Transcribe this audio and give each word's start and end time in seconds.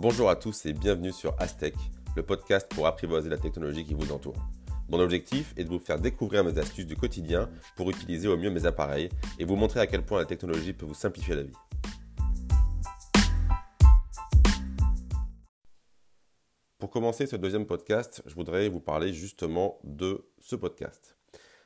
Bonjour 0.00 0.30
à 0.30 0.36
tous 0.36 0.64
et 0.64 0.72
bienvenue 0.72 1.10
sur 1.10 1.34
Aztec, 1.40 1.74
le 2.14 2.22
podcast 2.22 2.70
pour 2.72 2.86
apprivoiser 2.86 3.28
la 3.28 3.36
technologie 3.36 3.84
qui 3.84 3.94
vous 3.94 4.12
entoure. 4.12 4.36
Mon 4.88 5.00
objectif 5.00 5.52
est 5.56 5.64
de 5.64 5.68
vous 5.68 5.80
faire 5.80 5.98
découvrir 5.98 6.44
mes 6.44 6.56
astuces 6.56 6.86
du 6.86 6.94
quotidien 6.94 7.50
pour 7.74 7.90
utiliser 7.90 8.28
au 8.28 8.36
mieux 8.36 8.50
mes 8.50 8.64
appareils 8.64 9.08
et 9.40 9.44
vous 9.44 9.56
montrer 9.56 9.80
à 9.80 9.88
quel 9.88 10.04
point 10.04 10.20
la 10.20 10.24
technologie 10.24 10.72
peut 10.72 10.86
vous 10.86 10.94
simplifier 10.94 11.34
la 11.34 11.42
vie. 11.42 11.52
Pour 16.78 16.90
commencer 16.90 17.26
ce 17.26 17.34
deuxième 17.34 17.66
podcast, 17.66 18.22
je 18.24 18.36
voudrais 18.36 18.68
vous 18.68 18.78
parler 18.78 19.12
justement 19.12 19.80
de 19.82 20.30
ce 20.38 20.54
podcast. 20.54 21.16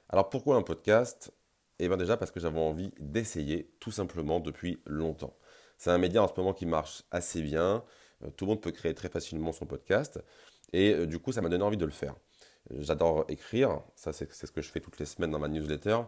Alors 0.08 0.30
pourquoi 0.30 0.56
un 0.56 0.62
podcast? 0.62 1.34
Eh 1.78 1.86
bien 1.86 1.98
déjà 1.98 2.16
parce 2.16 2.30
que 2.30 2.40
j'avais 2.40 2.60
envie 2.60 2.94
d'essayer 2.98 3.74
tout 3.78 3.90
simplement 3.90 4.40
depuis 4.40 4.80
longtemps. 4.86 5.36
C'est 5.76 5.90
un 5.90 5.98
média 5.98 6.22
en 6.22 6.28
ce 6.28 6.34
moment 6.36 6.54
qui 6.54 6.64
marche 6.64 7.02
assez 7.10 7.42
bien. 7.42 7.84
Euh, 8.24 8.30
tout 8.36 8.44
le 8.44 8.50
monde 8.50 8.60
peut 8.60 8.70
créer 8.70 8.94
très 8.94 9.08
facilement 9.08 9.52
son 9.52 9.66
podcast. 9.66 10.22
Et 10.72 10.92
euh, 10.94 11.06
du 11.06 11.18
coup, 11.18 11.32
ça 11.32 11.40
m'a 11.40 11.48
donné 11.48 11.64
envie 11.64 11.76
de 11.76 11.84
le 11.84 11.92
faire. 11.92 12.14
J'adore 12.78 13.24
écrire, 13.28 13.82
ça 13.96 14.12
c'est 14.12 14.32
ce 14.32 14.52
que 14.52 14.62
je 14.62 14.70
fais 14.70 14.80
toutes 14.80 14.98
les 15.00 15.04
semaines 15.04 15.32
dans 15.32 15.40
ma 15.40 15.48
newsletter, 15.48 15.98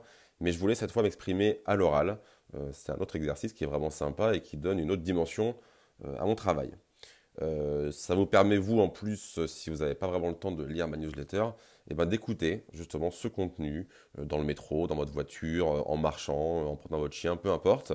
mais 0.41 0.53
je 0.53 0.59
voulais 0.59 0.77
cette 0.77 0.93
fois 0.93 1.03
m'exprimer 1.03 1.61
à 1.67 1.75
l'oral. 1.75 2.21
Euh, 2.55 2.71
c'est 2.73 2.93
un 2.93 2.99
autre 2.99 3.17
exercice 3.17 3.53
qui 3.53 3.65
est 3.65 3.67
vraiment 3.67 3.91
sympa 3.91 4.35
et 4.35 4.41
qui 4.41 4.57
donne 4.57 4.79
une 4.79 4.91
autre 4.93 5.03
dimension 5.03 5.57
à 6.19 6.25
mon 6.25 6.35
travail. 6.35 6.73
Ça 7.41 8.15
vous 8.15 8.27
permet, 8.27 8.57
vous, 8.57 8.81
en 8.81 8.89
plus, 8.89 9.45
si 9.47 9.71
vous 9.71 9.79
n'avez 9.79 9.95
pas 9.95 10.07
vraiment 10.07 10.29
le 10.29 10.35
temps 10.35 10.53
de 10.53 10.65
lire 10.65 10.89
ma 10.89 10.97
newsletter, 10.97 11.45
eh 11.91 11.95
ben, 11.95 12.07
d'écouter 12.07 12.65
justement 12.73 13.11
ce 13.11 13.29
contenu 13.29 13.89
dans 14.17 14.39
le 14.39 14.45
métro, 14.45 14.87
dans 14.87 14.95
votre 14.95 15.13
voiture, 15.13 15.89
en 15.91 15.97
marchant, 15.97 16.67
en 16.67 16.77
prenant 16.77 16.99
votre 16.99 17.15
chien, 17.15 17.37
peu 17.37 17.51
importe. 17.51 17.93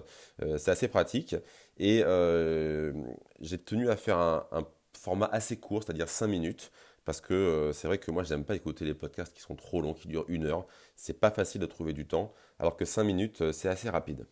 c'est 0.57 0.71
assez 0.71 0.87
pratique. 0.87 1.35
Et 1.79 2.03
euh, 2.05 2.93
j'ai 3.39 3.57
tenu 3.57 3.89
à 3.89 3.95
faire 3.95 4.17
un, 4.17 4.67
format 4.93 5.27
assez 5.27 5.57
court, 5.57 5.83
c'est-à-dire 5.83 6.09
5 6.09 6.27
minutes, 6.27 6.71
parce 7.05 7.21
que 7.21 7.33
euh, 7.33 7.71
c'est 7.71 7.87
vrai 7.87 7.97
que 7.99 8.11
moi, 8.11 8.23
je 8.23 8.33
n'aime 8.33 8.43
pas 8.43 8.55
écouter 8.55 8.83
les 8.83 8.93
podcasts 8.93 9.33
qui 9.33 9.41
sont 9.41 9.55
trop 9.55 9.81
longs, 9.81 9.93
qui 9.93 10.09
durent 10.09 10.25
une 10.27 10.45
heure. 10.45 10.67
C'est 10.97 11.19
pas 11.19 11.31
facile 11.31 11.61
de 11.61 11.65
trouver 11.65 11.93
du 11.93 12.05
temps, 12.05 12.33
alors 12.59 12.75
que 12.75 12.83
5 12.85 13.03
minutes, 13.05 13.41
euh, 13.41 13.51
c'est 13.53 13.69
assez 13.69 13.89
rapide. 13.89 14.27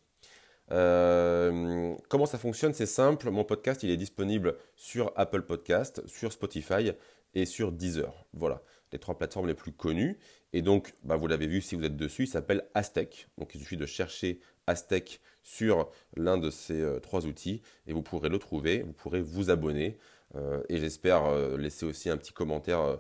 Comment 0.69 2.25
ça 2.25 2.37
fonctionne 2.37 2.73
C'est 2.73 2.85
simple. 2.85 3.29
Mon 3.29 3.43
podcast, 3.43 3.83
il 3.83 3.89
est 3.89 3.97
disponible 3.97 4.55
sur 4.75 5.11
Apple 5.15 5.43
Podcast, 5.43 6.01
sur 6.07 6.31
Spotify 6.31 6.91
et 7.33 7.45
sur 7.45 7.71
Deezer. 7.71 8.25
Voilà, 8.33 8.61
les 8.91 8.99
trois 8.99 9.17
plateformes 9.17 9.47
les 9.47 9.53
plus 9.53 9.71
connues. 9.71 10.17
Et 10.53 10.61
donc, 10.61 10.93
bah, 11.03 11.17
vous 11.17 11.27
l'avez 11.27 11.47
vu 11.47 11.61
si 11.61 11.75
vous 11.75 11.83
êtes 11.83 11.97
dessus, 11.97 12.23
il 12.23 12.27
s'appelle 12.27 12.67
Aztec. 12.73 13.27
Donc, 13.37 13.53
il 13.53 13.59
suffit 13.59 13.77
de 13.77 13.85
chercher 13.85 14.39
Aztec 14.65 15.21
sur 15.43 15.89
l'un 16.15 16.37
de 16.37 16.49
ces 16.49 16.81
euh, 16.81 16.99
trois 16.99 17.25
outils 17.25 17.61
et 17.87 17.93
vous 17.93 18.01
pourrez 18.01 18.29
le 18.29 18.39
trouver, 18.39 18.81
vous 18.81 18.93
pourrez 18.93 19.21
vous 19.21 19.49
abonner. 19.49 19.97
Euh, 20.35 20.61
et 20.67 20.77
j'espère 20.77 21.25
euh, 21.25 21.57
laisser 21.57 21.85
aussi 21.85 22.09
un 22.09 22.17
petit 22.17 22.33
commentaire 22.33 22.99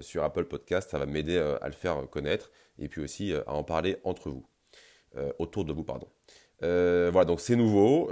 sur 0.00 0.22
Apple 0.22 0.44
Podcast, 0.44 0.90
ça 0.90 0.98
va 0.98 1.06
m'aider 1.06 1.38
à 1.38 1.66
le 1.66 1.74
faire 1.74 2.08
connaître 2.08 2.50
et 2.78 2.88
puis 2.88 3.00
aussi 3.00 3.32
à 3.34 3.52
en 3.52 3.64
parler 3.64 3.98
entre 4.04 4.30
vous, 4.30 4.46
autour 5.38 5.64
de 5.64 5.72
vous, 5.72 5.84
pardon. 5.84 6.06
voilà, 6.60 7.24
donc 7.24 7.40
c'est 7.40 7.56
nouveau. 7.56 8.08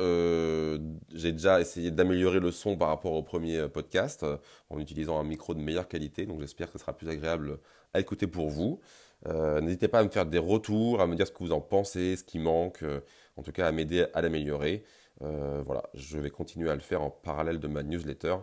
J'ai 1.14 1.32
déjà 1.32 1.60
essayé 1.60 1.90
d'améliorer 1.90 2.40
le 2.40 2.50
son 2.50 2.76
par 2.76 2.88
rapport 2.88 3.12
au 3.12 3.22
premier 3.22 3.68
podcast 3.68 4.24
en 4.70 4.78
utilisant 4.78 5.18
un 5.20 5.24
micro 5.24 5.54
de 5.54 5.60
meilleure 5.60 5.88
qualité, 5.88 6.26
donc 6.26 6.40
j'espère 6.40 6.66
que 6.66 6.74
ce 6.74 6.78
sera 6.78 6.92
plus 6.96 7.08
agréable 7.08 7.58
à 7.94 8.00
écouter 8.00 8.26
pour 8.26 8.48
vous. 8.48 8.80
Euh, 9.26 9.60
n'hésitez 9.60 9.88
pas 9.88 10.00
à 10.00 10.04
me 10.04 10.08
faire 10.08 10.26
des 10.26 10.38
retours, 10.38 11.00
à 11.00 11.06
me 11.06 11.16
dire 11.16 11.26
ce 11.26 11.32
que 11.32 11.38
vous 11.38 11.52
en 11.52 11.60
pensez, 11.60 12.16
ce 12.16 12.24
qui 12.24 12.38
manque, 12.38 12.82
euh, 12.82 13.00
en 13.36 13.42
tout 13.42 13.52
cas 13.52 13.66
à 13.66 13.72
m'aider 13.72 14.06
à 14.14 14.22
l'améliorer. 14.22 14.84
Euh, 15.22 15.62
voilà, 15.64 15.82
je 15.94 16.18
vais 16.18 16.30
continuer 16.30 16.70
à 16.70 16.74
le 16.74 16.80
faire 16.80 17.02
en 17.02 17.10
parallèle 17.10 17.58
de 17.58 17.68
ma 17.68 17.82
newsletter 17.82 18.36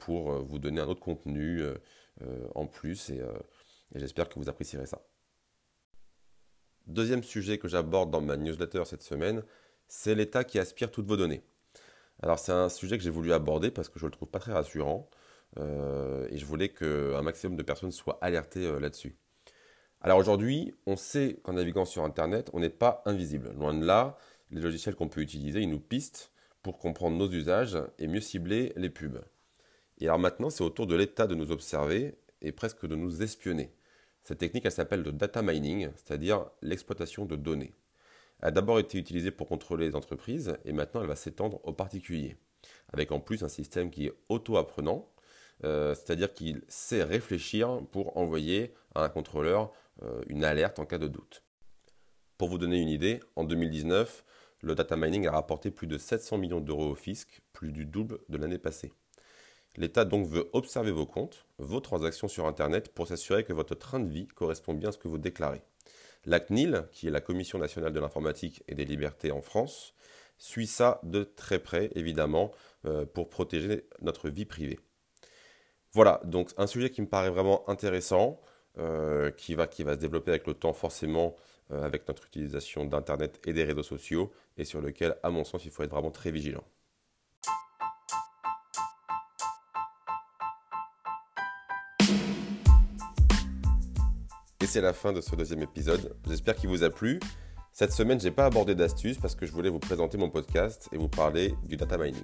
pour 0.00 0.32
vous 0.42 0.58
donner 0.58 0.80
un 0.80 0.88
autre 0.88 0.98
contenu 0.98 1.62
en 2.56 2.66
plus 2.66 3.10
et 3.10 3.20
j'espère 3.94 4.28
que 4.28 4.40
vous 4.40 4.48
apprécierez 4.48 4.86
ça. 4.86 5.00
Deuxième 6.86 7.22
sujet 7.22 7.58
que 7.58 7.68
j'aborde 7.68 8.10
dans 8.10 8.20
ma 8.20 8.36
newsletter 8.36 8.84
cette 8.84 9.02
semaine, 9.02 9.42
c'est 9.88 10.14
l'État 10.14 10.44
qui 10.44 10.58
aspire 10.58 10.90
toutes 10.90 11.06
vos 11.06 11.16
données. 11.16 11.42
Alors 12.22 12.38
c'est 12.38 12.52
un 12.52 12.68
sujet 12.68 12.98
que 12.98 13.04
j'ai 13.04 13.10
voulu 13.10 13.32
aborder 13.32 13.70
parce 13.70 13.88
que 13.88 13.98
je 13.98 14.06
le 14.06 14.10
trouve 14.10 14.28
pas 14.28 14.38
très 14.38 14.52
rassurant 14.52 15.08
et 15.56 16.38
je 16.38 16.44
voulais 16.44 16.70
qu'un 16.70 17.22
maximum 17.22 17.56
de 17.56 17.62
personnes 17.62 17.92
soient 17.92 18.18
alertées 18.20 18.80
là-dessus. 18.80 19.16
Alors 20.00 20.18
aujourd'hui, 20.18 20.74
on 20.86 20.96
sait 20.96 21.38
qu'en 21.44 21.52
naviguant 21.52 21.84
sur 21.84 22.04
Internet, 22.04 22.50
on 22.52 22.60
n'est 22.60 22.70
pas 22.70 23.02
invisible. 23.06 23.52
Loin 23.52 23.74
de 23.74 23.84
là, 23.84 24.16
les 24.50 24.60
logiciels 24.60 24.96
qu'on 24.96 25.08
peut 25.08 25.20
utiliser, 25.20 25.60
ils 25.60 25.70
nous 25.70 25.80
pistent 25.80 26.32
pour 26.62 26.78
comprendre 26.78 27.16
nos 27.16 27.30
usages 27.30 27.78
et 27.98 28.08
mieux 28.08 28.20
cibler 28.20 28.72
les 28.76 28.90
pubs. 28.90 29.22
Et 29.98 30.06
alors 30.06 30.18
maintenant, 30.18 30.50
c'est 30.50 30.64
au 30.64 30.70
tour 30.70 30.86
de 30.86 30.96
l'État 30.96 31.26
de 31.26 31.34
nous 31.34 31.52
observer 31.52 32.16
et 32.40 32.50
presque 32.50 32.86
de 32.86 32.96
nous 32.96 33.22
espionner. 33.22 33.72
Cette 34.24 34.38
technique, 34.38 34.64
elle 34.64 34.72
s'appelle 34.72 35.02
le 35.02 35.12
data 35.12 35.42
mining, 35.42 35.90
c'est-à-dire 35.96 36.46
l'exploitation 36.62 37.24
de 37.24 37.36
données. 37.36 37.74
Elle 38.40 38.48
a 38.48 38.50
d'abord 38.50 38.78
été 38.78 38.98
utilisée 38.98 39.30
pour 39.30 39.48
contrôler 39.48 39.88
les 39.88 39.96
entreprises 39.96 40.56
et 40.64 40.72
maintenant 40.72 41.00
elle 41.00 41.08
va 41.08 41.16
s'étendre 41.16 41.60
aux 41.64 41.72
particuliers, 41.72 42.36
avec 42.92 43.12
en 43.12 43.20
plus 43.20 43.42
un 43.42 43.48
système 43.48 43.90
qui 43.90 44.06
est 44.06 44.12
auto-apprenant, 44.28 45.08
euh, 45.64 45.94
c'est-à-dire 45.94 46.32
qu'il 46.32 46.62
sait 46.68 47.04
réfléchir 47.04 47.80
pour 47.90 48.16
envoyer 48.16 48.74
à 48.94 49.04
un 49.04 49.08
contrôleur 49.08 49.72
euh, 50.02 50.22
une 50.26 50.44
alerte 50.44 50.78
en 50.78 50.86
cas 50.86 50.98
de 50.98 51.08
doute. 51.08 51.42
Pour 52.38 52.48
vous 52.48 52.58
donner 52.58 52.80
une 52.80 52.88
idée, 52.88 53.20
en 53.36 53.44
2019, 53.44 54.24
le 54.62 54.74
data 54.74 54.96
mining 54.96 55.26
a 55.26 55.32
rapporté 55.32 55.70
plus 55.70 55.86
de 55.86 55.98
700 55.98 56.38
millions 56.38 56.60
d'euros 56.60 56.90
au 56.90 56.94
fisc, 56.94 57.42
plus 57.52 57.72
du 57.72 57.84
double 57.84 58.18
de 58.28 58.38
l'année 58.38 58.58
passée. 58.58 58.92
L'État 59.76 60.04
donc 60.04 60.26
veut 60.26 60.48
observer 60.52 60.90
vos 60.90 61.06
comptes, 61.06 61.46
vos 61.58 61.80
transactions 61.80 62.28
sur 62.28 62.46
Internet 62.46 62.92
pour 62.92 63.08
s'assurer 63.08 63.44
que 63.44 63.52
votre 63.52 63.74
train 63.74 64.00
de 64.00 64.08
vie 64.08 64.28
correspond 64.28 64.74
bien 64.74 64.90
à 64.90 64.92
ce 64.92 64.98
que 64.98 65.08
vous 65.08 65.18
déclarez. 65.18 65.62
La 66.24 66.40
CNIL, 66.40 66.84
qui 66.92 67.08
est 67.08 67.10
la 67.10 67.20
Commission 67.20 67.58
nationale 67.58 67.92
de 67.92 68.00
l'informatique 68.00 68.62
et 68.68 68.74
des 68.74 68.84
libertés 68.84 69.32
en 69.32 69.40
France, 69.40 69.94
suit 70.38 70.66
ça 70.66 71.00
de 71.02 71.24
très 71.24 71.58
près, 71.58 71.90
évidemment, 71.94 72.52
euh, 72.84 73.06
pour 73.06 73.28
protéger 73.28 73.86
notre 74.00 74.28
vie 74.28 74.44
privée. 74.44 74.78
Voilà, 75.92 76.20
donc 76.24 76.50
un 76.58 76.66
sujet 76.66 76.90
qui 76.90 77.02
me 77.02 77.08
paraît 77.08 77.30
vraiment 77.30 77.68
intéressant. 77.68 78.40
Euh, 78.78 79.30
qui, 79.32 79.54
va, 79.54 79.68
se 79.70 79.98
développer 79.98 80.30
avec 80.30 80.46
le 80.46 80.54
temps 80.54 80.72
forcément 80.72 81.36
euh, 81.72 81.84
avec 81.84 82.08
notre 82.08 82.24
utilisation 82.26 82.86
d'Internet 82.86 83.38
et 83.46 83.52
des 83.52 83.64
réseaux 83.64 83.82
sociaux 83.82 84.32
et 84.56 84.64
sur 84.64 84.80
lequel, 84.80 85.14
à 85.22 85.28
mon 85.28 85.44
sens, 85.44 85.66
il 85.66 85.70
faut 85.70 85.82
être 85.82 85.90
vraiment 85.90 86.10
très 86.10 86.30
vigilant. 86.30 86.64
Et 94.62 94.66
c'est 94.66 94.80
la 94.80 94.92
fin 94.92 95.12
de 95.12 95.20
ce 95.20 95.34
deuxième 95.34 95.62
épisode. 95.62 96.14
J'espère 96.28 96.54
qu'il 96.54 96.68
vous 96.68 96.84
a 96.84 96.90
plu. 96.90 97.18
Cette 97.72 97.90
semaine, 97.90 98.20
je 98.20 98.26
n'ai 98.26 98.30
pas 98.30 98.46
abordé 98.46 98.76
d'astuces 98.76 99.18
parce 99.18 99.34
que 99.34 99.44
je 99.44 99.50
voulais 99.50 99.70
vous 99.70 99.80
présenter 99.80 100.16
mon 100.16 100.30
podcast 100.30 100.88
et 100.92 100.98
vous 100.98 101.08
parler 101.08 101.56
du 101.66 101.76
data 101.76 101.98
mining. 101.98 102.22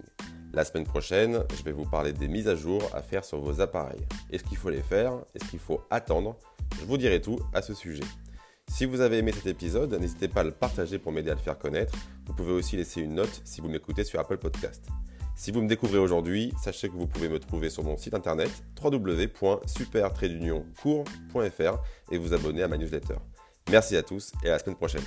La 0.53 0.65
semaine 0.65 0.85
prochaine, 0.85 1.43
je 1.57 1.65
vais 1.65 1.73
vous 1.73 1.85
parler 1.85 2.13
des 2.13 2.29
mises 2.29 2.47
à 2.47 2.55
jour 2.55 2.81
à 2.95 3.03
faire 3.03 3.25
sur 3.25 3.41
vos 3.41 3.61
appareils. 3.61 4.07
Est-ce 4.31 4.45
qu'il 4.45 4.57
faut 4.57 4.71
les 4.71 4.83
faire? 4.83 5.15
Est-ce 5.35 5.51
qu'il 5.51 5.59
faut 5.59 5.81
attendre? 5.91 6.37
Je 6.79 6.85
vous 6.85 6.97
dirai 6.97 7.21
tout 7.21 7.41
à 7.53 7.61
ce 7.61 7.75
sujet. 7.75 8.05
Si 8.69 8.85
vous 8.85 9.01
avez 9.01 9.19
aimé 9.19 9.33
cet 9.33 9.47
épisode, 9.47 9.93
n'hésitez 9.95 10.29
pas 10.29 10.43
à 10.43 10.45
le 10.45 10.53
partager 10.53 11.01
pour 11.01 11.11
m'aider 11.11 11.33
à 11.33 11.35
le 11.35 11.41
faire 11.41 11.59
connaître. 11.59 11.95
Vous 12.27 12.35
pouvez 12.35 12.53
aussi 12.53 12.77
laisser 12.77 13.01
une 13.01 13.17
note 13.17 13.43
si 13.45 13.61
vous 13.61 13.69
m'écoutez 13.69 14.05
sur 14.05 14.21
Apple 14.21 14.39
Podcast. 14.39 14.87
Si 15.39 15.53
vous 15.53 15.63
me 15.63 15.69
découvrez 15.69 15.99
aujourd'hui, 15.99 16.53
sachez 16.61 16.89
que 16.89 16.95
vous 16.95 17.07
pouvez 17.07 17.29
me 17.29 17.39
trouver 17.39 17.71
sur 17.71 17.85
mon 17.85 17.97
site 17.97 18.13
internet 18.13 18.51
wwwsuper 18.83 20.09
et 22.11 22.19
vous 22.19 22.35
abonner 22.35 22.65
à 22.65 22.69
ma 22.69 22.77
newsletter. 22.77 23.15
Merci 23.71 23.97
à 23.97 24.03
tous 24.03 24.33
et 24.43 24.49
à 24.49 24.55
la 24.55 24.59
semaine 24.59 24.75
prochaine. 24.75 25.05